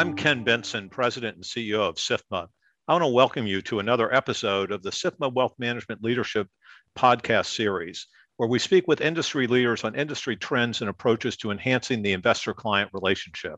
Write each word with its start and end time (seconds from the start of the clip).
I'm 0.00 0.16
Ken 0.16 0.46
Bentsen, 0.46 0.90
President 0.90 1.36
and 1.36 1.44
CEO 1.44 1.80
of 1.80 1.96
SIFMA. 1.96 2.48
I 2.88 2.92
want 2.94 3.02
to 3.02 3.08
welcome 3.08 3.46
you 3.46 3.60
to 3.60 3.80
another 3.80 4.10
episode 4.14 4.72
of 4.72 4.82
the 4.82 4.88
SIFMA 4.88 5.34
Wealth 5.34 5.52
Management 5.58 6.02
Leadership 6.02 6.48
podcast 6.96 7.54
series, 7.54 8.06
where 8.38 8.48
we 8.48 8.58
speak 8.58 8.88
with 8.88 9.02
industry 9.02 9.46
leaders 9.46 9.84
on 9.84 9.94
industry 9.94 10.36
trends 10.36 10.80
and 10.80 10.88
approaches 10.88 11.36
to 11.36 11.50
enhancing 11.50 12.00
the 12.00 12.14
investor 12.14 12.54
client 12.54 12.88
relationship. 12.94 13.56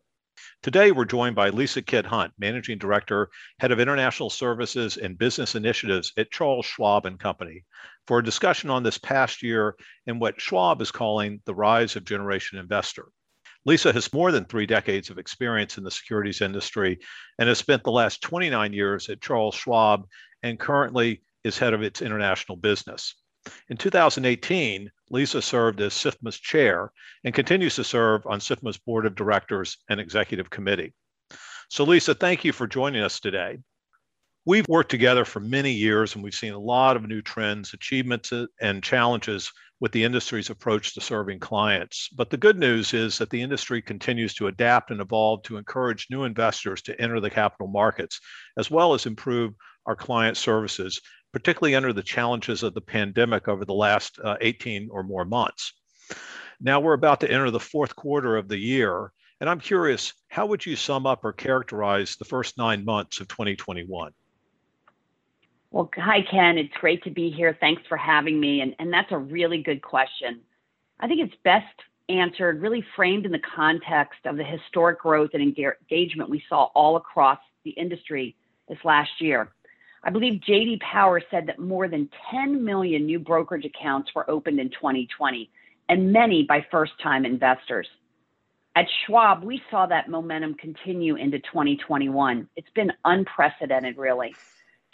Today, 0.65 0.91
we're 0.91 1.05
joined 1.05 1.37
by 1.37 1.51
Lisa 1.51 1.81
Kidd 1.81 2.07
Hunt, 2.07 2.33
Managing 2.41 2.77
Director, 2.77 3.31
Head 3.61 3.71
of 3.71 3.79
International 3.79 4.29
Services 4.29 4.97
and 4.97 5.17
Business 5.17 5.55
Initiatives 5.55 6.13
at 6.17 6.33
Charles 6.33 6.67
Schwab 6.67 7.07
and 7.07 7.21
Company, 7.21 7.63
for 8.09 8.19
a 8.19 8.25
discussion 8.25 8.69
on 8.69 8.83
this 8.83 8.99
past 8.99 9.45
year 9.45 9.77
and 10.09 10.21
what 10.21 10.41
Schwab 10.41 10.83
is 10.83 10.91
calling 10.91 11.41
the 11.45 11.55
rise 11.55 11.95
of 11.95 12.05
generation 12.05 12.59
investor. 12.59 13.07
Lisa 13.65 13.93
has 13.93 14.13
more 14.13 14.33
than 14.33 14.45
three 14.45 14.67
decades 14.67 15.09
of 15.11 15.19
experience 15.19 15.79
in 15.79 15.85
the 15.85 15.91
securities 15.91 16.41
industry 16.41 16.99
and 17.39 17.49
has 17.49 17.59
spent 17.59 17.85
the 17.85 17.93
last 17.93 18.21
29 18.23 18.73
years 18.73 19.09
at 19.09 19.21
Charles 19.21 19.55
Schwab 19.55 20.07
and 20.43 20.59
currently 20.59 21.23
is 21.45 21.59
head 21.59 21.73
of 21.73 21.83
its 21.83 22.03
international 22.03 22.57
business. 22.57 23.15
In 23.69 23.77
2018, 23.77 24.91
Lisa 25.11 25.43
served 25.43 25.81
as 25.81 25.95
SIFMA's 25.95 26.39
chair 26.39 26.93
and 27.25 27.35
continues 27.35 27.75
to 27.77 27.85
serve 27.85 28.27
on 28.27 28.41
SIFMA's 28.41 28.79
board 28.79 29.07
of 29.07 29.15
directors 29.15 29.79
and 29.89 30.01
executive 30.01 30.51
committee. 30.51 30.95
So, 31.69 31.85
Lisa, 31.85 32.15
thank 32.15 32.45
you 32.45 32.53
for 32.53 32.67
joining 32.67 33.03
us 33.03 33.19
today. 33.19 33.59
We've 34.45 34.69
worked 34.69 34.91
together 34.91 35.25
for 35.25 35.41
many 35.41 35.73
years 35.73 36.15
and 36.15 36.23
we've 36.23 36.35
seen 36.35 36.53
a 36.53 36.59
lot 36.59 36.97
of 36.97 37.07
new 37.07 37.23
trends, 37.23 37.75
achievements, 37.75 38.33
and 38.61 38.83
challenges 38.83 39.53
with 39.83 39.91
the 39.91 40.05
industry's 40.05 40.49
approach 40.49 40.95
to 40.95 41.01
serving 41.01 41.41
clients. 41.41 42.09
But 42.15 42.31
the 42.31 42.37
good 42.37 42.57
news 42.57 42.95
is 42.95 43.19
that 43.19 43.31
the 43.31 43.43
industry 43.43 43.83
continues 43.83 44.33
to 44.35 44.47
adapt 44.47 44.93
and 44.93 45.01
evolve 45.01 45.43
to 45.43 45.57
encourage 45.57 46.07
new 46.09 46.23
investors 46.23 46.83
to 46.83 47.01
enter 47.01 47.19
the 47.19 47.29
capital 47.29 47.67
markets, 47.67 48.21
as 48.57 48.71
well 48.71 48.95
as 48.95 49.07
improve 49.07 49.55
our 49.87 49.97
client 49.97 50.37
services, 50.37 51.01
particularly 51.33 51.75
under 51.75 51.93
the 51.93 52.01
challenges 52.01 52.63
of 52.63 52.75
the 52.75 52.81
pandemic 52.81 53.49
over 53.49 53.65
the 53.65 53.75
last 53.75 54.21
uh, 54.23 54.37
18 54.41 54.89
or 54.89 55.03
more 55.03 55.25
months. 55.25 55.73
Now 56.61 56.79
we're 56.79 56.93
about 56.93 57.19
to 57.23 57.31
enter 57.31 57.51
the 57.51 57.59
fourth 57.59 57.97
quarter 57.97 58.37
of 58.37 58.47
the 58.47 58.59
year, 58.59 59.11
and 59.41 59.51
I'm 59.51 59.59
curious, 59.59 60.13
how 60.29 60.47
would 60.47 60.65
you 60.65 60.77
sum 60.77 61.07
up 61.09 61.25
or 61.25 61.33
characterize 61.33 62.15
the 62.15 62.25
first 62.25 62.57
nine 62.57 62.85
months 62.85 63.19
of 63.19 63.27
2021? 63.27 64.13
Well, 65.73 65.89
hi, 65.97 66.21
Ken. 66.31 66.59
It's 66.59 66.75
great 66.75 67.03
to 67.05 67.11
be 67.11 67.31
here. 67.31 67.57
Thanks 67.59 67.83
for 67.89 67.97
having 67.97 68.39
me. 68.39 68.61
And, 68.61 68.77
and 68.79 68.93
that's 68.93 69.11
a 69.11 69.17
really 69.17 69.63
good 69.63 69.81
question. 69.81 70.43
I 71.01 71.09
think 71.09 71.21
it's 71.21 71.35
best 71.45 71.65
answered, 72.11 72.61
really 72.61 72.85
framed 72.95 73.25
in 73.25 73.33
the 73.33 73.41
context 73.57 74.21
of 74.27 74.37
the 74.37 74.45
historic 74.45 75.01
growth 75.01 75.31
and 75.33 75.43
engagement 75.43 76.29
we 76.29 76.43
saw 76.47 76.65
all 76.75 76.97
across 76.97 77.39
the 77.65 77.71
industry 77.71 78.37
this 78.69 78.77
last 78.85 79.13
year. 79.19 79.51
I 80.05 80.11
believe 80.11 80.43
JD 80.47 80.81
Power 80.81 81.23
said 81.31 81.47
that 81.47 81.59
more 81.59 81.89
than 81.89 82.11
10 82.31 82.63
million 82.63 83.07
new 83.07 83.19
brokerage 83.19 83.65
accounts 83.65 84.11
were 84.15 84.29
opened 84.29 84.61
in 84.61 84.69
2020, 84.69 85.51
and 85.89 86.13
many 86.13 86.43
by 86.43 86.67
first 86.71 86.93
time 87.03 87.25
investors. 87.25 87.89
At 88.77 88.87
Schwab, 89.07 89.43
we 89.43 89.63
saw 89.71 89.87
that 89.87 90.11
momentum 90.11 90.55
continue 90.55 91.17
into 91.17 91.39
2021. 91.39 92.49
It's 92.57 92.71
been 92.75 92.93
unprecedented, 93.07 93.97
really 93.97 94.35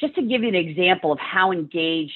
just 0.00 0.14
to 0.14 0.22
give 0.22 0.42
you 0.42 0.48
an 0.48 0.54
example 0.54 1.10
of 1.10 1.18
how 1.18 1.50
engaged 1.50 2.12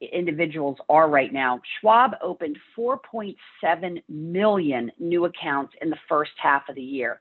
individuals 0.00 0.78
are 0.88 1.08
right 1.08 1.32
now, 1.32 1.60
Schwab 1.80 2.12
opened 2.22 2.58
4.7 2.76 4.02
million 4.08 4.90
new 4.98 5.26
accounts 5.26 5.74
in 5.82 5.90
the 5.90 5.98
first 6.08 6.30
half 6.38 6.68
of 6.68 6.76
the 6.76 6.82
year. 6.82 7.20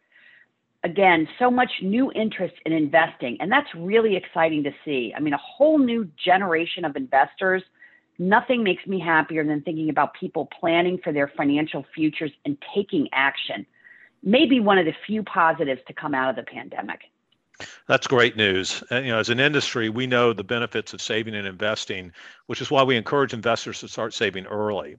Again, 0.85 1.27
so 1.37 1.51
much 1.51 1.71
new 1.81 2.11
interest 2.13 2.53
in 2.65 2.71
investing, 2.71 3.37
and 3.41 3.51
that's 3.51 3.67
really 3.75 4.15
exciting 4.15 4.63
to 4.63 4.71
see. 4.85 5.13
I 5.17 5.19
mean, 5.19 5.33
a 5.33 5.39
whole 5.39 5.79
new 5.79 6.07
generation 6.23 6.85
of 6.85 6.95
investors. 6.95 7.63
Nothing 8.17 8.63
makes 8.63 8.85
me 8.87 8.99
happier 8.99 9.43
than 9.43 9.61
thinking 9.63 9.89
about 9.89 10.13
people 10.13 10.47
planning 10.59 10.99
for 11.03 11.11
their 11.11 11.29
financial 11.35 11.83
futures 11.93 12.31
and 12.45 12.57
taking 12.73 13.09
action. 13.11 13.65
Maybe 14.23 14.61
one 14.61 14.77
of 14.77 14.85
the 14.85 14.93
few 15.05 15.23
positives 15.23 15.81
to 15.87 15.93
come 15.93 16.15
out 16.15 16.29
of 16.29 16.35
the 16.37 16.49
pandemic. 16.49 17.01
That's 17.87 18.07
great 18.07 18.35
news. 18.35 18.83
And, 18.89 19.05
you 19.05 19.11
know, 19.11 19.19
as 19.19 19.29
an 19.29 19.39
industry, 19.39 19.89
we 19.89 20.07
know 20.07 20.33
the 20.33 20.43
benefits 20.43 20.93
of 20.93 21.01
saving 21.01 21.35
and 21.35 21.47
investing, 21.47 22.11
which 22.47 22.61
is 22.61 22.69
why 22.69 22.83
we 22.83 22.97
encourage 22.97 23.33
investors 23.33 23.79
to 23.79 23.87
start 23.87 24.13
saving 24.13 24.45
early. 24.45 24.97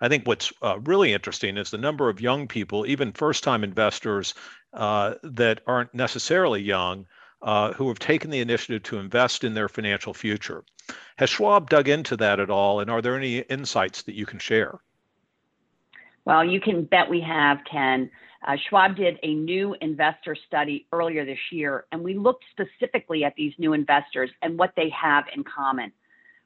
I 0.00 0.08
think 0.08 0.26
what's 0.26 0.52
uh, 0.62 0.78
really 0.80 1.12
interesting 1.12 1.56
is 1.56 1.70
the 1.70 1.78
number 1.78 2.08
of 2.08 2.20
young 2.20 2.48
people, 2.48 2.86
even 2.86 3.12
first-time 3.12 3.62
investors 3.62 4.34
uh, 4.72 5.14
that 5.22 5.60
aren't 5.66 5.94
necessarily 5.94 6.62
young, 6.62 7.06
uh, 7.42 7.72
who 7.72 7.88
have 7.88 7.98
taken 7.98 8.30
the 8.30 8.40
initiative 8.40 8.82
to 8.84 8.98
invest 8.98 9.44
in 9.44 9.54
their 9.54 9.68
financial 9.68 10.14
future. 10.14 10.64
Has 11.16 11.30
Schwab 11.30 11.70
dug 11.70 11.88
into 11.88 12.16
that 12.16 12.40
at 12.40 12.50
all, 12.50 12.80
and 12.80 12.90
are 12.90 13.02
there 13.02 13.16
any 13.16 13.38
insights 13.38 14.02
that 14.02 14.14
you 14.14 14.26
can 14.26 14.38
share? 14.38 14.80
Well, 16.24 16.44
you 16.44 16.60
can 16.60 16.84
bet 16.84 17.08
we 17.08 17.20
have, 17.20 17.58
Ken. 17.70 18.10
Uh, 18.46 18.56
Schwab 18.68 18.96
did 18.96 19.18
a 19.22 19.34
new 19.34 19.74
investor 19.80 20.36
study 20.46 20.86
earlier 20.92 21.24
this 21.24 21.38
year, 21.50 21.86
and 21.90 22.02
we 22.02 22.14
looked 22.14 22.44
specifically 22.52 23.24
at 23.24 23.34
these 23.36 23.52
new 23.58 23.72
investors 23.72 24.30
and 24.42 24.58
what 24.58 24.72
they 24.76 24.90
have 24.90 25.24
in 25.34 25.42
common. 25.44 25.92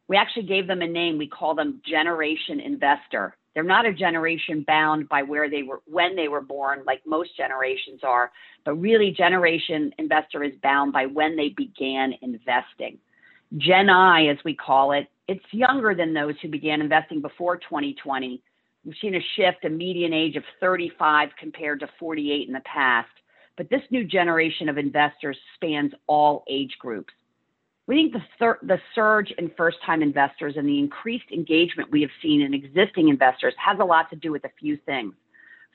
We 0.08 0.16
actually 0.16 0.46
gave 0.46 0.66
them 0.66 0.82
a 0.82 0.86
name. 0.86 1.18
We 1.18 1.28
call 1.28 1.54
them 1.54 1.80
Generation 1.86 2.60
Investor. 2.60 3.36
They're 3.54 3.62
not 3.62 3.86
a 3.86 3.92
generation 3.92 4.64
bound 4.66 5.08
by 5.08 5.22
where 5.22 5.50
they 5.50 5.62
were 5.62 5.82
when 5.86 6.16
they 6.16 6.28
were 6.28 6.40
born, 6.40 6.82
like 6.86 7.02
most 7.06 7.36
generations 7.36 8.00
are, 8.02 8.32
but 8.64 8.74
really, 8.74 9.10
Generation 9.10 9.92
Investor 9.98 10.42
is 10.42 10.52
bound 10.62 10.92
by 10.92 11.06
when 11.06 11.36
they 11.36 11.50
began 11.50 12.14
investing. 12.22 12.98
Gen 13.58 13.90
I, 13.90 14.28
as 14.28 14.38
we 14.44 14.54
call 14.54 14.92
it, 14.92 15.08
it's 15.28 15.44
younger 15.50 15.94
than 15.94 16.14
those 16.14 16.34
who 16.40 16.48
began 16.48 16.80
investing 16.80 17.20
before 17.20 17.56
2020 17.58 18.42
We've 18.84 18.96
seen 19.00 19.14
a 19.14 19.20
shift, 19.36 19.64
a 19.64 19.70
median 19.70 20.12
age 20.12 20.36
of 20.36 20.44
35 20.60 21.30
compared 21.38 21.80
to 21.80 21.88
48 21.98 22.48
in 22.48 22.52
the 22.52 22.60
past. 22.60 23.08
But 23.56 23.70
this 23.70 23.82
new 23.90 24.04
generation 24.04 24.68
of 24.68 24.78
investors 24.78 25.36
spans 25.54 25.92
all 26.06 26.42
age 26.48 26.76
groups. 26.78 27.12
We 27.86 27.96
think 27.96 28.12
the, 28.12 28.22
thir- 28.38 28.58
the 28.62 28.78
surge 28.94 29.32
in 29.38 29.50
first 29.56 29.78
time 29.84 30.02
investors 30.02 30.54
and 30.56 30.68
the 30.68 30.78
increased 30.78 31.30
engagement 31.32 31.90
we 31.90 32.00
have 32.00 32.10
seen 32.22 32.40
in 32.40 32.54
existing 32.54 33.08
investors 33.08 33.54
has 33.58 33.78
a 33.80 33.84
lot 33.84 34.08
to 34.10 34.16
do 34.16 34.32
with 34.32 34.44
a 34.44 34.50
few 34.58 34.78
things. 34.86 35.14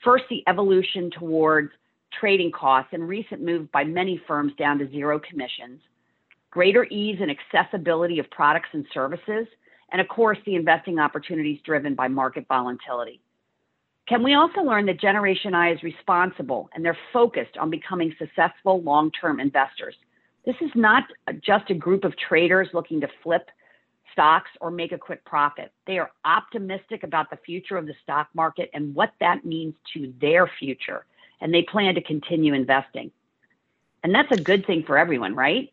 First, 0.04 0.24
the 0.30 0.42
evolution 0.46 1.10
towards 1.10 1.70
trading 2.18 2.50
costs 2.50 2.90
and 2.92 3.06
recent 3.06 3.42
move 3.42 3.70
by 3.72 3.84
many 3.84 4.20
firms 4.26 4.52
down 4.58 4.78
to 4.78 4.90
zero 4.90 5.20
commissions, 5.20 5.80
greater 6.50 6.84
ease 6.84 7.18
and 7.20 7.30
accessibility 7.30 8.18
of 8.18 8.30
products 8.30 8.70
and 8.72 8.86
services, 8.92 9.46
and 9.90 10.00
of 10.00 10.08
course, 10.08 10.38
the 10.44 10.54
investing 10.54 10.98
opportunities 10.98 11.60
driven 11.64 11.94
by 11.94 12.08
market 12.08 12.46
volatility. 12.48 13.20
Can 14.08 14.22
we 14.22 14.34
also 14.34 14.62
learn 14.62 14.86
that 14.86 15.00
Generation 15.00 15.54
I 15.54 15.72
is 15.72 15.82
responsible 15.82 16.70
and 16.74 16.84
they're 16.84 16.96
focused 17.12 17.58
on 17.58 17.68
becoming 17.68 18.14
successful 18.18 18.80
long 18.82 19.10
term 19.10 19.38
investors? 19.38 19.94
This 20.46 20.56
is 20.62 20.70
not 20.74 21.04
just 21.42 21.68
a 21.70 21.74
group 21.74 22.04
of 22.04 22.16
traders 22.16 22.68
looking 22.72 23.02
to 23.02 23.08
flip 23.22 23.50
stocks 24.12 24.50
or 24.60 24.70
make 24.70 24.92
a 24.92 24.98
quick 24.98 25.24
profit. 25.24 25.72
They 25.86 25.98
are 25.98 26.10
optimistic 26.24 27.02
about 27.02 27.28
the 27.30 27.36
future 27.36 27.76
of 27.76 27.86
the 27.86 27.94
stock 28.02 28.28
market 28.34 28.70
and 28.72 28.94
what 28.94 29.12
that 29.20 29.44
means 29.44 29.74
to 29.92 30.12
their 30.20 30.50
future, 30.58 31.04
and 31.40 31.52
they 31.52 31.62
plan 31.62 31.94
to 31.94 32.02
continue 32.02 32.54
investing. 32.54 33.10
And 34.02 34.14
that's 34.14 34.32
a 34.32 34.42
good 34.42 34.66
thing 34.66 34.84
for 34.84 34.96
everyone, 34.96 35.34
right? 35.34 35.70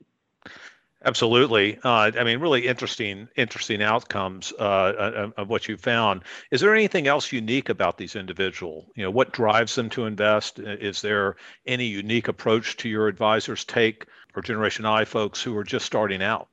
Absolutely. 1.06 1.78
Uh, 1.84 2.12
I 2.18 2.24
mean, 2.24 2.40
really 2.40 2.66
interesting, 2.66 3.28
interesting 3.36 3.84
outcomes 3.84 4.52
uh, 4.54 5.30
of 5.38 5.50
what 5.50 5.68
you 5.68 5.78
found. 5.78 6.24
Is 6.50 6.62
there 6.62 6.74
anything 6.74 7.06
else 7.06 7.32
unique 7.32 7.70
about 7.70 8.00
these 8.00 8.16
individual? 8.16 8.88
You 8.96 9.04
know, 9.04 9.12
what 9.12 9.32
drives 9.32 9.76
them 9.76 9.88
to 9.92 10.06
invest? 10.06 10.58
Is 10.58 11.04
there 11.04 11.36
any 11.68 11.86
unique 11.86 12.28
approach 12.28 12.78
to 12.78 12.90
your 12.90 13.08
advisors 13.08 13.64
take 13.64 14.08
for 14.34 14.42
Generation 14.42 14.88
I 14.88 15.06
folks 15.06 15.44
who 15.44 15.56
are 15.56 15.64
just 15.64 15.86
starting 15.86 16.24
out? 16.24 16.48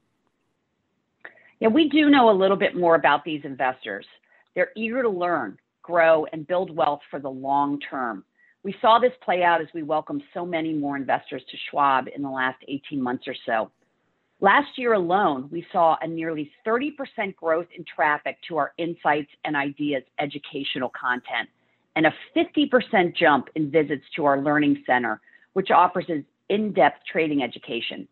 Yeah, 1.59 1.69
we 1.69 1.89
do 1.89 2.11
know 2.11 2.29
a 2.29 2.37
little 2.37 2.57
bit 2.57 2.77
more 2.77 2.95
about 2.95 3.25
these 3.25 3.41
investors. 3.45 4.05
They're 4.55 4.73
eager 4.77 5.01
to 5.01 5.09
learn, 5.09 5.59
grow, 5.81 6.27
and 6.31 6.47
build 6.47 6.77
wealth 6.77 7.01
for 7.11 7.21
the 7.21 7.31
long 7.31 7.81
term. 7.81 8.23
We 8.65 8.75
saw 8.83 8.99
this 8.99 9.13
play 9.25 9.43
out 9.43 9.63
as 9.63 9.69
we 9.73 9.83
welcomed 9.83 10.25
so 10.35 10.45
many 10.45 10.75
more 10.75 10.97
investors 10.97 11.43
to 11.51 11.57
Schwab 11.71 12.09
in 12.15 12.21
the 12.21 12.29
last 12.29 12.59
18 12.69 13.01
months 13.01 13.27
or 13.27 13.35
so. 13.47 13.71
Last 14.43 14.77
year 14.77 14.95
alone, 14.95 15.49
we 15.53 15.65
saw 15.71 15.97
a 16.03 16.09
nearly 16.09 16.51
30% 16.67 17.37
growth 17.37 17.69
in 17.77 17.85
traffic 17.85 18.39
to 18.49 18.57
our 18.57 18.73
insights 18.77 19.31
and 19.45 19.55
ideas 19.55 20.03
educational 20.19 20.91
content 21.01 21.49
and 21.95 22.07
a 22.07 22.15
50% 22.35 23.15
jump 23.15 23.51
in 23.55 23.71
visits 23.71 24.03
to 24.17 24.25
our 24.25 24.41
learning 24.41 24.83
center, 24.85 25.21
which 25.53 25.71
offers 25.71 26.07
in-depth 26.49 26.99
trading 27.11 27.45
education. 27.45 28.09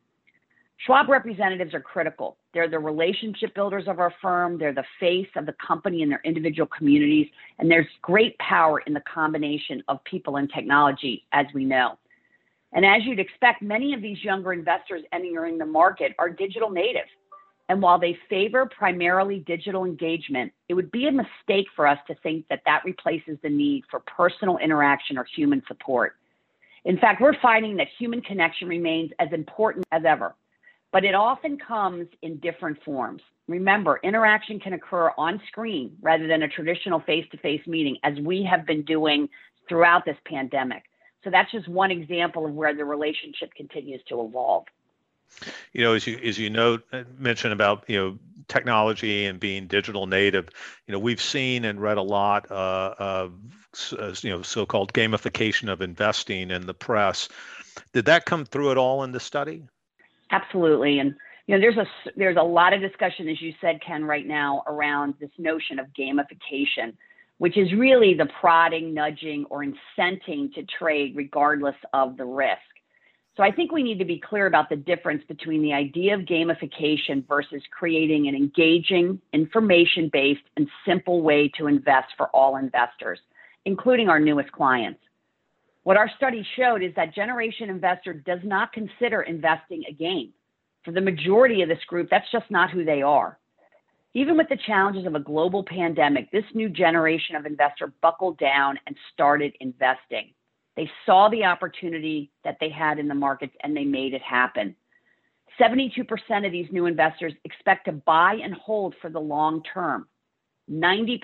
Schwab 0.87 1.09
representatives 1.09 1.75
are 1.75 1.81
critical. 1.81 2.37
They're 2.55 2.71
the 2.71 2.79
relationship 2.79 3.53
builders 3.57 3.89
of 3.89 3.99
our 3.99 4.15
firm. 4.23 4.57
They're 4.57 4.73
the 4.73 4.85
face 5.01 5.29
of 5.35 5.47
the 5.47 5.55
company 5.67 6.03
in 6.03 6.09
their 6.09 6.23
individual 6.25 6.69
communities. 6.69 7.27
And 7.59 7.69
there's 7.69 7.89
great 8.03 8.39
power 8.39 8.79
in 8.87 8.95
the 8.95 9.03
combination 9.13 9.83
of 9.89 10.03
people 10.05 10.37
and 10.37 10.49
technology, 10.53 11.25
as 11.33 11.47
we 11.55 11.65
know. 11.65 11.99
And 12.73 12.85
as 12.85 13.05
you'd 13.05 13.19
expect, 13.19 13.63
many 13.63 13.95
of 13.95 14.03
these 14.03 14.23
younger 14.23 14.53
investors 14.53 15.03
entering 15.13 15.59
the 15.59 15.67
market 15.67 16.15
are 16.19 16.29
digital 16.29 16.71
native. 16.71 17.07
And 17.69 17.81
while 17.81 17.99
they 17.99 18.19
favor 18.29 18.67
primarily 18.67 19.41
digital 19.47 19.85
engagement, 19.85 20.53
it 20.69 20.75
would 20.75 20.91
be 20.91 21.07
a 21.07 21.13
mistake 21.13 21.67
for 21.77 21.87
us 21.87 21.99
to 22.09 22.17
think 22.17 22.47
that 22.49 22.63
that 22.67 22.83
replaces 22.85 23.39
the 23.43 23.49
need 23.49 23.85
for 23.91 24.01
personal 24.01 24.59
interaction 24.59 25.17
or 25.17 25.25
human 25.37 25.63
support. 25.69 26.17
In 26.85 26.99
fact, 26.99 27.21
we're 27.21 27.41
finding 27.41 27.77
that 27.77 27.87
human 27.99 28.23
connection 28.23 28.67
remains 28.67 29.11
as 29.21 29.29
important 29.33 29.87
as 29.93 30.03
ever, 30.05 30.35
but 30.93 31.05
it 31.05 31.15
often 31.15 31.59
comes 31.59 32.09
in 32.23 32.39
different 32.39 32.83
forms. 32.85 33.23
Remember, 33.47 34.01
interaction 34.03 34.59
can 34.59 34.73
occur 34.73 35.13
on 35.19 35.41
screen 35.47 35.97
rather 36.01 36.27
than 36.27 36.43
a 36.43 36.49
traditional 36.49 37.01
face 37.01 37.27
to 37.33 37.39
face 37.39 37.65
meeting, 37.67 37.99
as 38.03 38.19
we 38.21 38.43
have 38.43 38.67
been 38.67 38.83
doing 38.83 39.29
throughout 39.69 40.05
this 40.05 40.17
pandemic. 40.25 40.85
So 41.25 41.31
that's 41.31 41.53
just 41.53 41.69
one 41.69 41.91
example 41.91 42.47
of 42.47 42.55
where 42.55 42.75
the 42.75 42.85
relationship 42.85 43.55
continues 43.55 44.01
to 44.09 44.23
evolve 44.23 44.65
you 45.73 45.83
know, 45.83 45.95
as 45.95 46.07
you 46.07 46.19
as 46.19 46.39
you 46.39 46.51
know, 46.51 46.79
uh, 46.93 47.05
mentioned 47.19 47.53
about 47.53 47.85
you 47.89 47.97
know 47.97 48.19
technology 48.49 49.27
and 49.27 49.39
being 49.39 49.67
digital 49.67 50.07
native, 50.07 50.49
you 50.87 50.93
know, 50.93 50.99
we've 50.99 51.21
seen 51.21 51.65
and 51.65 51.81
read 51.81 51.99
a 51.99 52.03
lot 52.03 52.51
uh, 52.51 52.95
of 52.99 53.33
uh, 53.99 54.15
you 54.23 54.31
know 54.31 54.43
so-called 54.43 54.93
gamification 54.93 55.71
of 55.71 55.81
investing 55.81 56.51
in 56.51 56.67
the 56.67 56.75
press. 56.75 57.29
Did 57.93 58.07
that 58.07 58.25
come 58.25 58.45
through 58.45 58.73
at 58.73 58.79
all 58.79 59.05
in 59.05 59.13
the 59.13 59.21
study? 59.21 59.63
Absolutely, 60.31 60.99
and 60.99 61.15
you 61.47 61.57
know, 61.57 61.61
there's 61.61 61.77
a 61.77 61.87
there's 62.17 62.37
a 62.37 62.43
lot 62.43 62.73
of 62.73 62.81
discussion, 62.81 63.29
as 63.29 63.41
you 63.41 63.55
said, 63.61 63.81
Ken, 63.81 64.05
right 64.05 64.27
now 64.27 64.63
around 64.67 65.15
this 65.21 65.31
notion 65.39 65.79
of 65.79 65.87
gamification, 65.99 66.95
which 67.41 67.57
is 67.57 67.73
really 67.73 68.13
the 68.13 68.29
prodding, 68.39 68.93
nudging, 68.93 69.47
or 69.49 69.65
incenting 69.65 70.53
to 70.53 70.63
trade 70.79 71.15
regardless 71.17 71.75
of 71.95 72.19
the 72.19 72.25
risk. 72.25 72.61
So 73.35 73.43
I 73.43 73.51
think 73.51 73.73
we 73.73 73.83
need 73.83 73.99
to 73.99 74.05
be 74.05 74.21
clear 74.21 74.45
about 74.45 74.69
the 74.69 74.77
difference 74.77 75.23
between 75.27 75.63
the 75.63 75.73
idea 75.73 76.13
of 76.13 76.27
gamification 76.27 77.27
versus 77.27 77.63
creating 77.71 78.29
an 78.29 78.35
engaging, 78.35 79.19
information 79.33 80.11
based, 80.13 80.43
and 80.59 80.69
simple 80.87 81.23
way 81.23 81.51
to 81.57 81.67
invest 81.67 82.09
for 82.19 82.27
all 82.27 82.57
investors, 82.57 83.19
including 83.65 84.11
our 84.11 84.21
newest 84.21 84.53
clients. 84.53 85.01
What 85.85 85.97
our 85.97 86.11
study 86.19 86.47
showed 86.57 86.83
is 86.83 86.95
that 86.97 87.15
Generation 87.15 87.71
Investor 87.71 88.13
does 88.13 88.41
not 88.45 88.75
consider 88.75 89.23
investing 89.23 89.85
a 89.89 89.95
game. 89.95 90.35
For 90.85 90.93
the 90.93 91.01
majority 91.01 91.63
of 91.63 91.71
this 91.71 91.83
group, 91.87 92.09
that's 92.11 92.31
just 92.31 92.51
not 92.51 92.71
who 92.71 92.85
they 92.85 93.01
are. 93.01 93.39
Even 94.15 94.37
with 94.37 94.49
the 94.49 94.59
challenges 94.67 95.07
of 95.07 95.15
a 95.15 95.21
global 95.21 95.63
pandemic, 95.63 96.31
this 96.31 96.45
new 96.55 96.69
generation 96.69 97.37
of 97.37 97.47
investor 97.47 97.93
buckled 98.03 98.39
down 98.39 98.79
and 98.87 98.97
started 99.13 99.55
investing. 99.61 100.33
They 100.77 100.91
saw 101.07 101.29
the 101.29 101.45
opportunity 101.45 102.31
that 102.45 102.57
they 102.61 102.71
had 102.71 102.99
in 102.99 103.07
the 103.07 103.15
markets 103.15 103.55
and 103.63 103.77
they 103.77 103.85
made 103.85 104.15
it 104.15 104.23
happen. 104.23 104.75
72% 105.61 106.47
of 106.47 106.53
these 106.53 106.69
new 106.73 106.87
investors 106.87 107.35
expect 107.45 107.85
to 107.85 107.93
buy 107.93 108.39
and 108.43 108.55
hold 108.55 108.95
for 109.01 109.11
the 109.11 109.21
long 109.21 109.63
term. 109.63 110.09
90% 110.71 111.21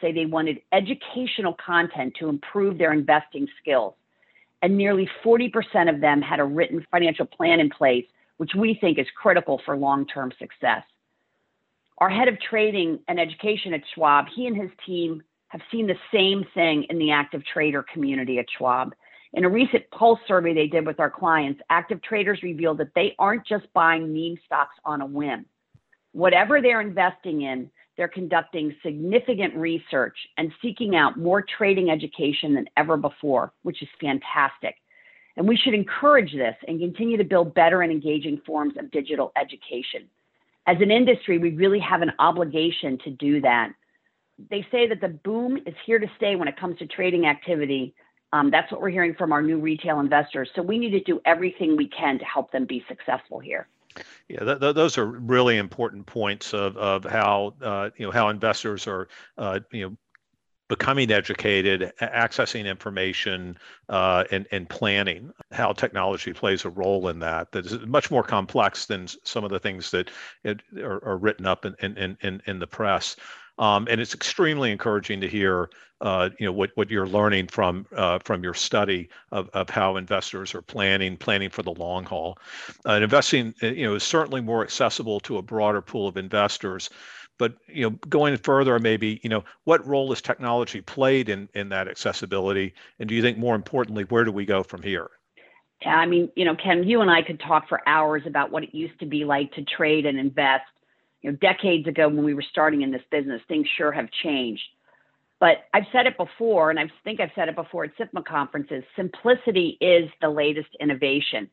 say 0.00 0.12
they 0.12 0.26
wanted 0.26 0.60
educational 0.72 1.54
content 1.54 2.14
to 2.18 2.28
improve 2.28 2.78
their 2.78 2.92
investing 2.92 3.46
skills. 3.60 3.94
And 4.62 4.76
nearly 4.76 5.08
40% 5.24 5.52
of 5.88 6.00
them 6.00 6.22
had 6.22 6.40
a 6.40 6.44
written 6.44 6.84
financial 6.90 7.26
plan 7.26 7.60
in 7.60 7.68
place, 7.70 8.06
which 8.38 8.52
we 8.56 8.76
think 8.80 8.98
is 8.98 9.06
critical 9.14 9.60
for 9.64 9.76
long 9.76 10.06
term 10.06 10.32
success. 10.38 10.82
Our 11.98 12.10
head 12.10 12.28
of 12.28 12.38
trading 12.40 12.98
and 13.08 13.18
education 13.18 13.72
at 13.72 13.80
Schwab, 13.94 14.26
he 14.34 14.46
and 14.46 14.56
his 14.56 14.70
team 14.84 15.22
have 15.48 15.62
seen 15.72 15.86
the 15.86 15.96
same 16.12 16.44
thing 16.52 16.84
in 16.90 16.98
the 16.98 17.10
active 17.10 17.42
trader 17.44 17.84
community 17.90 18.38
at 18.38 18.46
Schwab. 18.58 18.94
In 19.32 19.44
a 19.44 19.48
recent 19.48 19.90
pulse 19.90 20.20
survey 20.28 20.52
they 20.52 20.66
did 20.66 20.86
with 20.86 21.00
our 21.00 21.10
clients, 21.10 21.60
active 21.70 22.02
traders 22.02 22.42
revealed 22.42 22.78
that 22.78 22.94
they 22.94 23.14
aren't 23.18 23.46
just 23.46 23.72
buying 23.72 24.12
meme 24.12 24.38
stocks 24.44 24.74
on 24.84 25.00
a 25.00 25.06
whim. 25.06 25.46
Whatever 26.12 26.60
they're 26.60 26.80
investing 26.82 27.42
in, 27.42 27.70
they're 27.96 28.08
conducting 28.08 28.74
significant 28.82 29.54
research 29.54 30.16
and 30.36 30.52
seeking 30.60 30.96
out 30.96 31.18
more 31.18 31.42
trading 31.56 31.90
education 31.90 32.54
than 32.54 32.68
ever 32.76 32.98
before, 32.98 33.52
which 33.62 33.82
is 33.82 33.88
fantastic. 34.00 34.74
And 35.38 35.48
we 35.48 35.56
should 35.56 35.74
encourage 35.74 36.32
this 36.32 36.56
and 36.68 36.78
continue 36.78 37.16
to 37.16 37.24
build 37.24 37.54
better 37.54 37.80
and 37.82 37.92
engaging 37.92 38.40
forms 38.46 38.74
of 38.78 38.90
digital 38.90 39.32
education. 39.36 40.08
As 40.66 40.76
an 40.80 40.90
industry, 40.90 41.38
we 41.38 41.50
really 41.50 41.80
have 41.80 42.02
an 42.02 42.12
obligation 42.18 42.98
to 43.04 43.10
do 43.10 43.40
that 43.42 43.72
they 44.50 44.66
say 44.70 44.86
that 44.88 45.00
the 45.00 45.08
boom 45.08 45.56
is 45.66 45.74
here 45.84 45.98
to 45.98 46.06
stay 46.16 46.36
when 46.36 46.48
it 46.48 46.58
comes 46.58 46.78
to 46.78 46.86
trading 46.86 47.26
activity. 47.26 47.94
Um, 48.32 48.50
that's 48.50 48.70
what 48.70 48.80
we're 48.80 48.90
hearing 48.90 49.14
from 49.14 49.32
our 49.32 49.40
new 49.40 49.58
retail 49.58 50.00
investors. 50.00 50.50
So 50.54 50.62
we 50.62 50.78
need 50.78 50.90
to 50.90 51.00
do 51.00 51.20
everything 51.24 51.76
we 51.76 51.88
can 51.88 52.18
to 52.18 52.24
help 52.24 52.52
them 52.52 52.66
be 52.66 52.84
successful 52.88 53.38
here. 53.38 53.68
Yeah, 54.28 54.40
th- 54.40 54.60
th- 54.60 54.74
those 54.74 54.98
are 54.98 55.06
really 55.06 55.56
important 55.56 56.04
points 56.04 56.52
of, 56.52 56.76
of 56.76 57.04
how 57.04 57.54
uh, 57.62 57.90
you 57.96 58.04
know 58.04 58.12
how 58.12 58.28
investors 58.28 58.86
are 58.86 59.08
uh, 59.38 59.60
you 59.72 59.88
know 59.88 59.96
becoming 60.68 61.10
educated, 61.10 61.92
accessing 62.00 62.66
information, 62.66 63.56
uh, 63.88 64.24
and, 64.30 64.46
and 64.50 64.68
planning, 64.68 65.30
how 65.52 65.72
technology 65.72 66.32
plays 66.32 66.64
a 66.64 66.70
role 66.70 67.08
in 67.08 67.18
that. 67.20 67.52
That 67.52 67.66
is 67.66 67.78
much 67.86 68.10
more 68.10 68.22
complex 68.22 68.86
than 68.86 69.06
some 69.24 69.44
of 69.44 69.50
the 69.50 69.60
things 69.60 69.90
that 69.92 70.10
are, 70.44 71.04
are, 71.04 71.16
written 71.16 71.46
up 71.46 71.64
in, 71.64 71.74
in, 71.80 72.16
in, 72.20 72.42
in 72.46 72.58
the 72.58 72.66
press. 72.66 73.16
Um, 73.58 73.86
and 73.88 74.00
it's 74.00 74.14
extremely 74.14 74.70
encouraging 74.70 75.20
to 75.22 75.28
hear, 75.28 75.70
uh, 76.00 76.28
you 76.38 76.46
know, 76.46 76.52
what, 76.52 76.70
what 76.74 76.90
you're 76.90 77.06
learning 77.06 77.46
from 77.46 77.86
uh, 77.96 78.18
from 78.18 78.42
your 78.42 78.52
study 78.52 79.08
of, 79.32 79.48
of 79.54 79.70
how 79.70 79.96
investors 79.96 80.54
are 80.54 80.60
planning 80.60 81.16
planning 81.16 81.48
for 81.48 81.62
the 81.62 81.72
long 81.72 82.04
haul. 82.04 82.38
Uh, 82.86 82.92
investing, 82.92 83.54
uh, 83.62 83.68
you 83.68 83.86
know, 83.86 83.94
is 83.94 84.02
certainly 84.02 84.42
more 84.42 84.62
accessible 84.62 85.20
to 85.20 85.38
a 85.38 85.42
broader 85.42 85.80
pool 85.80 86.06
of 86.06 86.18
investors. 86.18 86.90
But 87.38 87.54
you 87.68 87.82
know, 87.82 87.90
going 88.08 88.36
further, 88.38 88.78
maybe 88.78 89.20
you 89.22 89.30
know, 89.30 89.44
what 89.64 89.86
role 89.86 90.10
has 90.10 90.22
technology 90.22 90.80
played 90.80 91.28
in 91.28 91.48
in 91.54 91.68
that 91.70 91.88
accessibility? 91.88 92.74
And 92.98 93.08
do 93.08 93.14
you 93.14 93.22
think, 93.22 93.38
more 93.38 93.54
importantly, 93.54 94.04
where 94.04 94.24
do 94.24 94.32
we 94.32 94.46
go 94.46 94.62
from 94.62 94.82
here? 94.82 95.10
Yeah, 95.82 95.96
I 95.96 96.06
mean, 96.06 96.30
you 96.34 96.44
know, 96.44 96.56
Ken, 96.56 96.84
you 96.84 97.02
and 97.02 97.10
I 97.10 97.22
could 97.22 97.38
talk 97.40 97.68
for 97.68 97.86
hours 97.86 98.22
about 98.26 98.50
what 98.50 98.62
it 98.62 98.74
used 98.74 98.98
to 99.00 99.06
be 99.06 99.24
like 99.24 99.52
to 99.52 99.62
trade 99.64 100.06
and 100.06 100.18
invest 100.18 100.64
you 101.20 101.30
know, 101.30 101.36
decades 101.36 101.86
ago 101.86 102.08
when 102.08 102.24
we 102.24 102.34
were 102.34 102.44
starting 102.50 102.82
in 102.82 102.90
this 102.90 103.02
business, 103.10 103.42
things 103.48 103.66
sure 103.76 103.92
have 103.92 104.08
changed. 104.22 104.62
But 105.38 105.64
I've 105.74 105.84
said 105.92 106.06
it 106.06 106.16
before, 106.16 106.70
and 106.70 106.78
I 106.78 106.90
think 107.04 107.20
I've 107.20 107.30
said 107.34 107.48
it 107.48 107.56
before 107.56 107.84
at 107.84 107.90
SIFMA 107.98 108.24
conferences 108.24 108.84
simplicity 108.96 109.76
is 109.80 110.08
the 110.22 110.30
latest 110.30 110.68
innovation. 110.80 111.50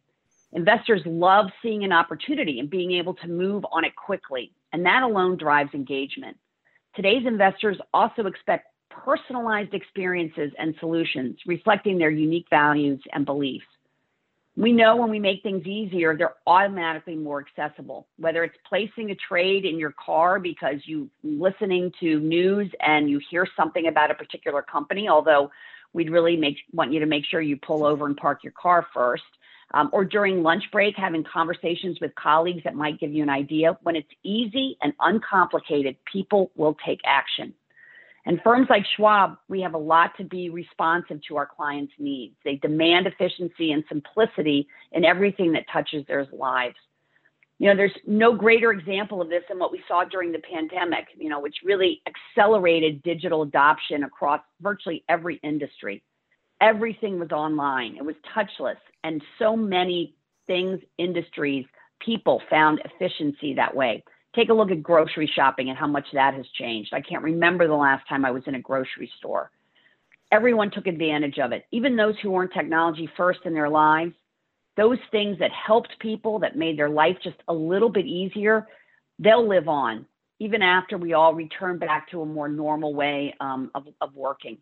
Investors 0.54 1.02
love 1.06 1.48
seeing 1.62 1.84
an 1.84 1.92
opportunity 1.92 2.60
and 2.60 2.70
being 2.70 2.92
able 2.92 3.16
to 3.16 3.28
move 3.28 3.66
on 3.72 3.84
it 3.84 3.96
quickly, 3.96 4.52
and 4.72 4.86
that 4.86 5.04
alone 5.04 5.36
drives 5.36 5.74
engagement. 5.74 6.38
Today's 6.96 7.26
investors 7.26 7.78
also 7.94 8.28
expect 8.28 8.68
personalized 8.90 9.74
experiences 9.74 10.52
and 10.60 10.76
solutions 10.80 11.38
reflecting 11.48 11.98
their 11.98 12.12
unique 12.12 12.46
values 12.52 13.02
and 13.14 13.26
beliefs. 13.26 13.66
We 14.56 14.72
know 14.72 14.96
when 14.96 15.10
we 15.10 15.18
make 15.18 15.42
things 15.42 15.66
easier, 15.66 16.16
they're 16.16 16.36
automatically 16.46 17.16
more 17.16 17.44
accessible. 17.44 18.08
Whether 18.18 18.44
it's 18.44 18.56
placing 18.70 19.10
a 19.10 19.16
trade 19.16 19.66
in 19.66 19.80
your 19.80 19.94
car 19.94 20.40
because 20.40 20.76
you're 20.86 21.08
listening 21.24 21.92
to 22.00 22.20
news 22.20 22.72
and 22.80 23.10
you 23.10 23.20
hear 23.32 23.48
something 23.58 23.88
about 23.88 24.12
a 24.12 24.14
particular 24.14 24.62
company, 24.62 25.10
although 25.10 25.50
we'd 25.94 26.12
really 26.12 26.38
make 26.38 26.58
want 26.72 26.94
you 26.94 27.00
to 27.00 27.08
make 27.08 27.26
sure 27.26 27.42
you 27.42 27.58
pull 27.58 27.84
over 27.84 28.06
and 28.06 28.16
park 28.16 28.44
your 28.44 28.54
car 28.54 28.86
first. 28.94 29.24
Um, 29.76 29.90
or 29.92 30.06
during 30.06 30.44
lunch 30.44 30.64
break, 30.72 30.96
having 30.96 31.24
conversations 31.24 31.98
with 32.00 32.14
colleagues 32.14 32.64
that 32.64 32.76
might 32.76 33.00
give 33.00 33.12
you 33.12 33.24
an 33.24 33.30
idea. 33.30 33.78
When 33.82 33.96
it's 33.96 34.10
easy 34.24 34.78
and 34.82 34.94
uncomplicated, 35.00 35.96
people 36.12 36.52
will 36.56 36.78
take 36.86 37.00
action. 37.06 37.54
And 38.26 38.40
firms 38.44 38.68
like 38.70 38.84
Schwab, 38.96 39.38
we 39.50 39.62
have 39.62 39.74
a 39.74 39.80
lot 39.80 40.12
to 40.18 40.24
be 40.24 40.50
responsive 40.50 41.20
to 41.28 41.38
our 41.38 41.46
clients' 41.46 41.92
needs. 42.00 42.36
They 42.46 42.56
demand 42.56 43.08
efficiency 43.08 43.72
and 43.72 43.84
simplicity 43.90 44.68
in 44.92 45.04
everything 45.04 45.52
that 45.54 45.66
touches 45.72 46.06
their 46.08 46.26
lives. 46.32 46.76
You 47.60 47.70
know, 47.70 47.76
there's 47.76 47.98
no 48.08 48.34
greater 48.34 48.72
example 48.72 49.22
of 49.22 49.30
this 49.30 49.44
than 49.50 49.60
what 49.60 49.72
we 49.72 49.84
saw 49.88 50.04
during 50.06 50.32
the 50.32 50.40
pandemic, 50.40 51.08
you 51.18 51.30
know, 51.30 51.40
which 51.40 51.56
really 51.64 52.02
accelerated 52.08 53.04
digital 53.04 53.42
adoption 53.42 54.04
across 54.04 54.42
virtually 54.62 55.04
every 55.10 55.40
industry. 55.44 56.02
Everything 56.64 57.20
was 57.20 57.32
online, 57.32 57.98
it 57.98 58.06
was 58.06 58.16
touchless, 58.34 58.78
and 59.04 59.22
so 59.38 59.54
many 59.54 60.16
things, 60.48 60.80
industries, 60.98 61.66
people 62.00 62.42
found 62.50 62.80
efficiency 62.86 63.54
that 63.54 63.76
way. 63.76 64.02
Take 64.34 64.48
a 64.48 64.54
look 64.54 64.72
at 64.72 64.82
grocery 64.82 65.30
shopping 65.36 65.68
and 65.68 65.78
how 65.78 65.88
much 65.88 66.06
that 66.14 66.34
has 66.34 66.46
changed. 66.58 66.94
I 66.94 67.02
can't 67.02 67.22
remember 67.22 67.68
the 67.68 67.74
last 67.74 68.08
time 68.08 68.24
I 68.24 68.32
was 68.32 68.44
in 68.48 68.56
a 68.56 68.62
grocery 68.62 69.12
store. 69.18 69.52
Everyone 70.32 70.72
took 70.72 70.88
advantage 70.88 71.38
of 71.38 71.52
it, 71.52 71.66
even 71.72 71.98
those 71.98 72.16
who 72.24 72.32
weren't 72.32 72.54
technology 72.54 73.10
first 73.18 73.42
in 73.44 73.54
their 73.54 73.70
lives. 73.70 74.14
Those 74.78 75.00
things 75.12 75.38
that 75.40 75.52
helped 75.52 76.00
people, 76.00 76.40
that 76.40 76.56
made 76.56 76.80
their 76.80 76.90
life 76.90 77.18
just 77.22 77.36
a 77.50 77.54
little 77.54 77.90
bit 77.90 78.06
easier, 78.06 78.68
they'll 79.20 79.48
live 79.48 79.68
on 79.68 80.06
even 80.40 80.62
after 80.62 80.98
we 80.98 81.14
all 81.14 81.34
return 81.34 81.78
back 81.78 82.10
to 82.12 82.22
a 82.22 82.26
more 82.26 82.50
normal 82.50 82.94
way 82.94 83.34
um, 83.40 83.70
of, 83.76 83.84
of 84.02 84.16
working. 84.16 84.58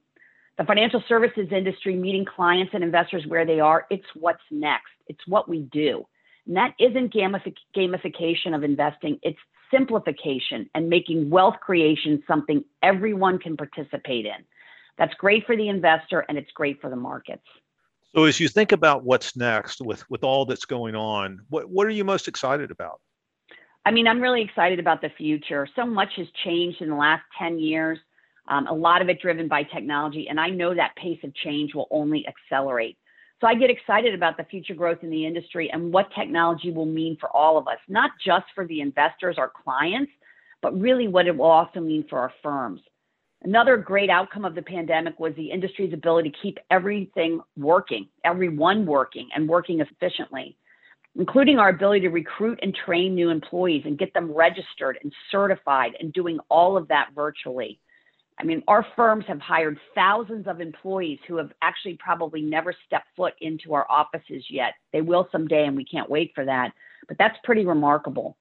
The 0.57 0.65
financial 0.65 1.03
services 1.07 1.47
industry 1.51 1.95
meeting 1.95 2.25
clients 2.25 2.71
and 2.73 2.83
investors 2.83 3.23
where 3.27 3.45
they 3.45 3.59
are, 3.59 3.85
it's 3.89 4.05
what's 4.15 4.43
next. 4.51 4.91
It's 5.07 5.25
what 5.27 5.49
we 5.49 5.61
do. 5.71 6.05
And 6.45 6.55
that 6.57 6.73
isn't 6.79 7.13
gamification 7.13 8.55
of 8.55 8.63
investing, 8.63 9.19
it's 9.23 9.39
simplification 9.71 10.69
and 10.75 10.89
making 10.89 11.29
wealth 11.29 11.55
creation 11.61 12.21
something 12.27 12.63
everyone 12.83 13.39
can 13.39 13.55
participate 13.55 14.25
in. 14.25 14.45
That's 14.97 15.13
great 15.15 15.45
for 15.45 15.55
the 15.55 15.69
investor 15.69 16.25
and 16.27 16.37
it's 16.37 16.51
great 16.51 16.81
for 16.81 16.89
the 16.89 16.95
markets. 16.95 17.45
So 18.13 18.25
as 18.25 18.39
you 18.39 18.49
think 18.49 18.73
about 18.73 19.05
what's 19.05 19.37
next 19.37 19.81
with, 19.81 20.07
with 20.09 20.23
all 20.23 20.45
that's 20.45 20.65
going 20.65 20.95
on, 20.95 21.39
what, 21.49 21.69
what 21.69 21.87
are 21.87 21.91
you 21.91 22.03
most 22.03 22.27
excited 22.27 22.69
about? 22.69 22.99
I 23.85 23.91
mean, 23.91 24.05
I'm 24.05 24.21
really 24.21 24.41
excited 24.41 24.79
about 24.79 25.01
the 25.01 25.09
future. 25.17 25.67
So 25.75 25.85
much 25.85 26.09
has 26.17 26.27
changed 26.43 26.81
in 26.81 26.89
the 26.89 26.95
last 26.95 27.23
10 27.39 27.57
years, 27.57 27.97
um, 28.47 28.67
a 28.67 28.73
lot 28.73 29.01
of 29.01 29.09
it 29.09 29.21
driven 29.21 29.47
by 29.47 29.63
technology. 29.63 30.27
And 30.29 30.39
I 30.39 30.49
know 30.49 30.73
that 30.73 30.95
pace 30.95 31.19
of 31.23 31.33
change 31.35 31.73
will 31.73 31.87
only 31.91 32.25
accelerate. 32.27 32.97
So 33.39 33.47
I 33.47 33.55
get 33.55 33.71
excited 33.71 34.13
about 34.13 34.37
the 34.37 34.43
future 34.43 34.75
growth 34.75 34.99
in 35.01 35.09
the 35.09 35.25
industry 35.25 35.69
and 35.71 35.91
what 35.91 36.13
technology 36.13 36.71
will 36.71 36.85
mean 36.85 37.17
for 37.19 37.29
all 37.35 37.57
of 37.57 37.67
us, 37.67 37.79
not 37.87 38.11
just 38.23 38.45
for 38.53 38.67
the 38.67 38.81
investors, 38.81 39.37
our 39.39 39.51
clients, 39.63 40.11
but 40.61 40.79
really 40.79 41.07
what 41.07 41.25
it 41.25 41.35
will 41.35 41.45
also 41.45 41.79
mean 41.79 42.05
for 42.07 42.19
our 42.19 42.31
firms. 42.43 42.81
Another 43.43 43.77
great 43.77 44.11
outcome 44.11 44.45
of 44.45 44.53
the 44.53 44.61
pandemic 44.61 45.19
was 45.19 45.33
the 45.35 45.49
industry's 45.49 45.93
ability 45.93 46.29
to 46.29 46.37
keep 46.43 46.59
everything 46.69 47.41
working, 47.57 48.07
everyone 48.23 48.85
working 48.85 49.29
and 49.35 49.49
working 49.49 49.79
efficiently, 49.79 50.55
including 51.15 51.57
our 51.57 51.69
ability 51.69 52.01
to 52.01 52.09
recruit 52.09 52.59
and 52.61 52.75
train 52.85 53.15
new 53.15 53.31
employees 53.31 53.81
and 53.85 53.97
get 53.97 54.13
them 54.13 54.31
registered 54.31 54.99
and 55.01 55.11
certified 55.31 55.93
and 55.99 56.13
doing 56.13 56.37
all 56.49 56.77
of 56.77 56.87
that 56.89 57.09
virtually. 57.15 57.79
I 58.41 58.43
mean, 58.43 58.63
our 58.67 58.85
firms 58.95 59.25
have 59.27 59.39
hired 59.39 59.77
thousands 59.93 60.47
of 60.47 60.61
employees 60.61 61.19
who 61.27 61.37
have 61.37 61.51
actually 61.61 61.97
probably 62.03 62.41
never 62.41 62.73
stepped 62.87 63.07
foot 63.15 63.33
into 63.39 63.75
our 63.75 63.85
offices 63.87 64.43
yet. 64.49 64.73
They 64.91 65.01
will 65.01 65.29
someday, 65.31 65.65
and 65.65 65.75
we 65.75 65.85
can't 65.85 66.09
wait 66.09 66.31
for 66.33 66.43
that. 66.45 66.71
But 67.07 67.19
that's 67.19 67.37
pretty 67.43 67.65
remarkable. 67.65 68.37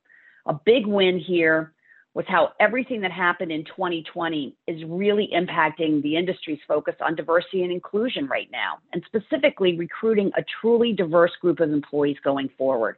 A 0.47 0.55
big 0.65 0.87
win 0.87 1.19
here 1.19 1.75
was 2.15 2.25
how 2.29 2.53
everything 2.59 3.03
that 3.03 3.13
happened 3.13 3.53
in 3.53 3.63
2020 3.65 4.57
is 4.67 4.83
really 4.89 5.29
impacting 5.35 6.03
the 6.03 6.17
industry's 6.17 6.59
focus 6.67 6.95
on 7.01 7.15
diversity 7.15 7.63
and 7.63 7.71
inclusion 7.71 8.27
right 8.27 8.49
now, 8.51 8.79
and 8.95 9.05
specifically 9.07 9.77
recruiting 9.77 10.31
a 10.37 10.45
truly 10.61 10.95
diverse 10.95 11.33
group 11.43 11.61
of 11.61 11.73
employees 11.73 12.17
going 12.25 12.49
forward. 12.57 12.97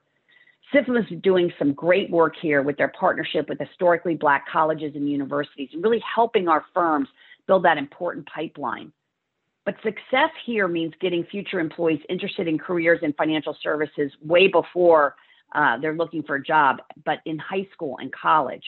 SIFMA 0.72 1.00
is 1.00 1.20
doing 1.22 1.52
some 1.58 1.72
great 1.72 2.10
work 2.10 2.34
here 2.40 2.62
with 2.62 2.76
their 2.76 2.92
partnership 2.98 3.48
with 3.48 3.58
historically 3.58 4.14
black 4.14 4.46
colleges 4.50 4.94
and 4.94 5.08
universities 5.08 5.68
and 5.72 5.82
really 5.82 6.02
helping 6.14 6.48
our 6.48 6.64
firms 6.72 7.08
build 7.46 7.64
that 7.64 7.78
important 7.78 8.26
pipeline. 8.26 8.92
But 9.64 9.76
success 9.82 10.30
here 10.44 10.66
means 10.66 10.92
getting 11.00 11.24
future 11.24 11.60
employees 11.60 12.00
interested 12.08 12.48
in 12.48 12.58
careers 12.58 13.00
in 13.02 13.12
financial 13.12 13.56
services 13.62 14.10
way 14.24 14.48
before 14.48 15.14
uh, 15.54 15.78
they're 15.78 15.94
looking 15.94 16.22
for 16.22 16.36
a 16.36 16.42
job, 16.42 16.78
but 17.04 17.18
in 17.26 17.38
high 17.38 17.68
school 17.72 17.98
and 17.98 18.12
college. 18.12 18.64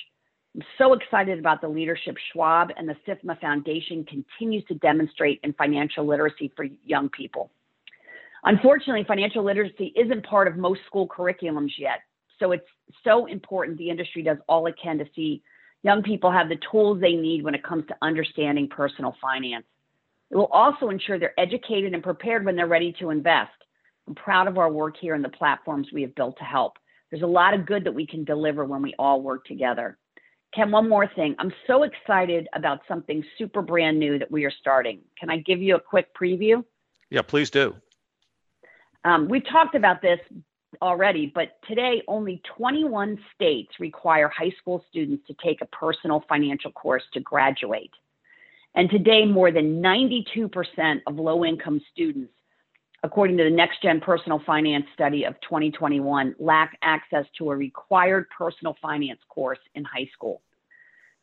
I'm 0.54 0.62
so 0.78 0.92
excited 0.92 1.38
about 1.38 1.60
the 1.60 1.68
leadership 1.68 2.16
Schwab 2.32 2.70
and 2.76 2.88
the 2.88 2.96
SIFMA 3.06 3.40
Foundation 3.40 4.04
continues 4.04 4.64
to 4.68 4.74
demonstrate 4.74 5.40
in 5.42 5.52
financial 5.54 6.06
literacy 6.06 6.52
for 6.54 6.66
young 6.84 7.08
people. 7.08 7.50
Unfortunately, 8.44 9.04
financial 9.06 9.42
literacy 9.42 9.92
isn't 9.96 10.26
part 10.26 10.48
of 10.48 10.56
most 10.56 10.80
school 10.86 11.08
curriculums 11.08 11.70
yet. 11.78 12.00
So 12.38 12.52
it's 12.52 12.66
so 13.02 13.26
important 13.26 13.78
the 13.78 13.90
industry 13.90 14.22
does 14.22 14.38
all 14.48 14.66
it 14.66 14.74
can 14.82 14.98
to 14.98 15.06
see 15.14 15.42
young 15.82 16.02
people 16.02 16.30
have 16.30 16.48
the 16.48 16.58
tools 16.70 17.00
they 17.00 17.14
need 17.14 17.42
when 17.42 17.54
it 17.54 17.62
comes 17.62 17.86
to 17.88 17.96
understanding 18.02 18.68
personal 18.68 19.14
finance. 19.20 19.64
It 20.30 20.36
will 20.36 20.46
also 20.46 20.88
ensure 20.88 21.18
they're 21.18 21.38
educated 21.38 21.94
and 21.94 22.02
prepared 22.02 22.44
when 22.44 22.56
they're 22.56 22.66
ready 22.66 22.94
to 22.98 23.10
invest. 23.10 23.52
I'm 24.06 24.14
proud 24.14 24.48
of 24.48 24.58
our 24.58 24.70
work 24.70 24.96
here 25.00 25.14
and 25.14 25.24
the 25.24 25.28
platforms 25.30 25.88
we 25.92 26.02
have 26.02 26.14
built 26.14 26.36
to 26.38 26.44
help. 26.44 26.74
There's 27.10 27.22
a 27.22 27.26
lot 27.26 27.54
of 27.54 27.66
good 27.66 27.84
that 27.84 27.94
we 27.94 28.06
can 28.06 28.24
deliver 28.24 28.64
when 28.64 28.82
we 28.82 28.94
all 28.98 29.22
work 29.22 29.44
together. 29.44 29.98
Ken, 30.54 30.70
one 30.70 30.88
more 30.88 31.08
thing. 31.14 31.34
I'm 31.38 31.52
so 31.66 31.84
excited 31.84 32.48
about 32.54 32.80
something 32.88 33.24
super 33.38 33.62
brand 33.62 33.98
new 33.98 34.18
that 34.18 34.30
we 34.30 34.44
are 34.44 34.52
starting. 34.60 35.00
Can 35.18 35.30
I 35.30 35.38
give 35.38 35.60
you 35.60 35.76
a 35.76 35.80
quick 35.80 36.14
preview? 36.14 36.64
Yeah, 37.10 37.22
please 37.22 37.50
do. 37.50 37.76
Um, 39.04 39.28
we've 39.28 39.46
talked 39.50 39.74
about 39.74 40.02
this 40.02 40.18
already, 40.82 41.30
but 41.34 41.58
today 41.68 42.02
only 42.08 42.40
21 42.56 43.18
states 43.34 43.72
require 43.78 44.28
high 44.28 44.52
school 44.60 44.84
students 44.90 45.26
to 45.26 45.34
take 45.44 45.60
a 45.60 45.66
personal 45.66 46.24
financial 46.28 46.72
course 46.72 47.02
to 47.12 47.20
graduate. 47.20 47.92
And 48.74 48.90
today, 48.90 49.24
more 49.24 49.52
than 49.52 49.80
92% 49.80 51.02
of 51.06 51.16
low 51.16 51.44
income 51.44 51.80
students 51.92 52.32
according 53.04 53.36
to 53.36 53.44
the 53.44 53.50
Next 53.50 53.82
Gen 53.82 54.00
Personal 54.00 54.40
Finance 54.46 54.86
Study 54.94 55.24
of 55.24 55.34
2021, 55.42 56.34
lack 56.38 56.78
access 56.80 57.26
to 57.36 57.50
a 57.50 57.56
required 57.56 58.26
personal 58.36 58.76
finance 58.80 59.20
course 59.28 59.58
in 59.74 59.84
high 59.84 60.08
school. 60.14 60.40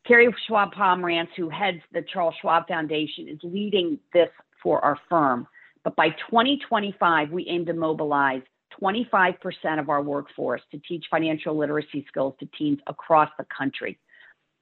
Carrie 0.06 0.32
Schwab 0.46 0.72
Pomerantz, 0.72 1.28
who 1.36 1.48
heads 1.48 1.80
the 1.92 2.02
Charles 2.12 2.34
Schwab 2.40 2.68
Foundation, 2.68 3.28
is 3.28 3.38
leading 3.42 3.98
this 4.12 4.28
for 4.62 4.82
our 4.84 4.96
firm. 5.10 5.46
But 5.84 5.96
by 5.96 6.10
2025, 6.30 7.30
we 7.30 7.46
aim 7.48 7.66
to 7.66 7.72
mobilize 7.72 8.42
25% 8.80 9.36
of 9.78 9.88
our 9.88 10.02
workforce 10.02 10.62
to 10.70 10.78
teach 10.88 11.04
financial 11.10 11.56
literacy 11.56 12.04
skills 12.08 12.34
to 12.40 12.48
teens 12.56 12.78
across 12.86 13.28
the 13.38 13.46
country. 13.56 13.98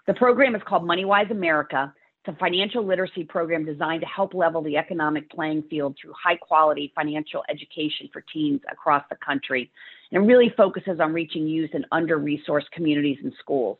The 0.06 0.14
program 0.14 0.54
is 0.54 0.62
called 0.66 0.82
MoneyWise 0.82 1.30
America, 1.30 1.92
it's 2.22 2.36
a 2.36 2.38
financial 2.38 2.84
literacy 2.84 3.24
program 3.24 3.64
designed 3.64 4.02
to 4.02 4.06
help 4.06 4.34
level 4.34 4.60
the 4.60 4.76
economic 4.76 5.30
playing 5.30 5.62
field 5.70 5.96
through 6.00 6.12
high 6.22 6.36
quality 6.36 6.92
financial 6.94 7.42
education 7.48 8.10
for 8.12 8.22
teens 8.32 8.60
across 8.70 9.02
the 9.08 9.16
country. 9.24 9.70
And 10.12 10.22
it 10.22 10.26
really 10.26 10.52
focuses 10.54 11.00
on 11.00 11.14
reaching 11.14 11.46
youth 11.46 11.70
in 11.72 11.86
under 11.92 12.18
resourced 12.18 12.70
communities 12.72 13.18
and 13.22 13.32
schools. 13.40 13.78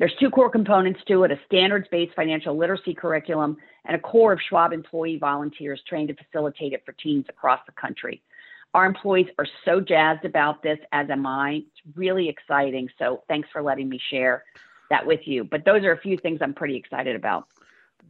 There's 0.00 0.14
two 0.18 0.30
core 0.30 0.48
components 0.48 1.00
to 1.08 1.24
it 1.24 1.30
a 1.30 1.38
standards 1.44 1.86
based 1.90 2.16
financial 2.16 2.56
literacy 2.56 2.94
curriculum 2.94 3.58
and 3.84 3.94
a 3.94 3.98
core 3.98 4.32
of 4.32 4.40
Schwab 4.48 4.72
employee 4.72 5.18
volunteers 5.18 5.82
trained 5.86 6.08
to 6.08 6.14
facilitate 6.14 6.72
it 6.72 6.82
for 6.86 6.92
teens 6.92 7.26
across 7.28 7.60
the 7.66 7.72
country. 7.72 8.22
Our 8.72 8.86
employees 8.86 9.26
are 9.38 9.46
so 9.66 9.78
jazzed 9.78 10.24
about 10.24 10.62
this, 10.62 10.78
as 10.92 11.10
am 11.10 11.26
I. 11.26 11.64
It's 11.66 11.96
really 11.96 12.30
exciting. 12.30 12.88
So 12.98 13.24
thanks 13.28 13.50
for 13.52 13.60
letting 13.60 13.90
me 13.90 14.00
share 14.10 14.44
that 14.88 15.04
with 15.04 15.20
you. 15.24 15.44
But 15.44 15.66
those 15.66 15.84
are 15.84 15.92
a 15.92 16.00
few 16.00 16.16
things 16.16 16.38
I'm 16.40 16.54
pretty 16.54 16.76
excited 16.76 17.14
about 17.14 17.48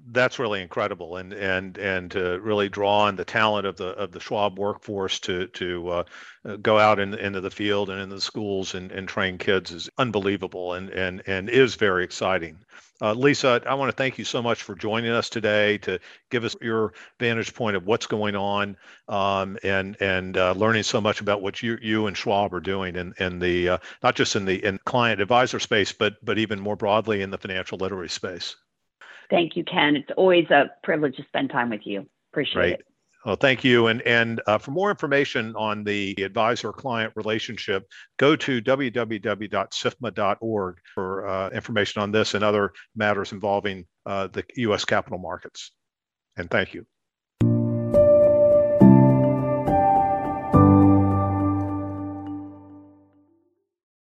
that's 0.09 0.39
really 0.39 0.63
incredible, 0.63 1.17
and 1.17 1.33
and 1.33 1.79
and 1.79 2.11
to 2.13 2.41
really 2.41 2.69
draw 2.69 3.07
on 3.07 3.17
the 3.17 3.25
talent 3.25 3.67
of 3.67 3.77
the 3.77 3.89
of 3.89 4.13
the 4.13 4.21
Schwab 4.21 4.59
workforce 4.59 5.19
to 5.21 5.47
to 5.49 5.89
uh, 5.89 6.05
go 6.63 6.79
out 6.79 6.99
in, 6.99 7.15
into 7.15 7.41
the 7.41 7.51
field 7.51 7.91
and 7.91 8.01
in 8.01 8.09
the 8.09 8.21
schools 8.21 8.75
and, 8.75 8.91
and 8.93 9.09
train 9.09 9.39
kids 9.39 9.71
is 9.71 9.91
unbelievable, 9.99 10.75
and 10.75 10.91
and 10.91 11.23
and 11.27 11.49
is 11.49 11.75
very 11.75 12.05
exciting. 12.05 12.59
Uh, 13.03 13.15
Lisa, 13.15 13.63
I 13.67 13.75
want 13.75 13.89
to 13.89 13.97
thank 13.97 14.19
you 14.19 14.25
so 14.25 14.43
much 14.43 14.63
for 14.63 14.75
joining 14.75 15.11
us 15.11 15.31
today 15.31 15.79
to 15.79 15.99
give 16.31 16.45
us 16.45 16.55
your 16.61 16.93
vantage 17.19 17.55
point 17.55 17.75
of 17.75 17.87
what's 17.87 18.07
going 18.07 18.37
on 18.37 18.77
um, 19.09 19.57
and 19.63 19.97
and 20.01 20.37
uh, 20.37 20.53
learning 20.53 20.83
so 20.83 21.01
much 21.01 21.21
about 21.21 21.41
what 21.41 21.63
you 21.63 21.79
you 21.81 22.07
and 22.07 22.17
Schwab 22.17 22.53
are 22.53 22.61
doing 22.61 22.97
in 22.97 23.15
in 23.19 23.39
the 23.39 23.71
uh, 23.71 23.79
not 24.03 24.17
just 24.17 24.37
in 24.37 24.45
the 24.45 24.63
in 24.65 24.79
client 24.85 25.21
advisor 25.21 25.59
space, 25.59 25.93
but 25.93 26.23
but 26.23 26.39
even 26.39 26.61
more 26.61 26.77
broadly 26.77 27.23
in 27.23 27.31
the 27.31 27.39
financial 27.39 27.79
literacy 27.79 28.15
space. 28.15 28.57
Thank 29.31 29.57
you, 29.57 29.65
Ken. 29.65 29.97
It's 29.97 30.11
always 30.17 30.51
a 30.51 30.71
privilege 30.83 31.17
to 31.17 31.25
spend 31.25 31.51
time 31.51 31.71
with 31.71 31.87
you. 31.87 32.07
Appreciate 32.33 32.55
Great. 32.55 32.73
it. 32.75 32.85
Well, 33.25 33.37
thank 33.37 33.65
you. 33.65 33.87
And 33.89 34.01
and 34.03 34.41
uh, 34.47 34.59
for 34.59 34.71
more 34.71 34.91
information 34.91 35.55
on 35.55 35.85
the 35.85 36.15
advisor-client 36.23 37.13
relationship, 37.17 37.87
go 38.19 38.35
to 38.35 38.63
www.sifma.org 38.63 40.79
for 40.95 41.29
uh, 41.29 41.51
information 41.51 42.01
on 42.03 42.13
this 42.13 42.33
and 42.35 42.43
other 42.43 42.73
matters 42.97 43.33
involving 43.33 43.85
uh, 44.07 44.29
the 44.29 44.43
U.S. 44.57 44.87
capital 44.87 45.19
markets. 45.19 45.73
And 46.37 46.51
thank 46.51 46.73
you. 46.73 46.87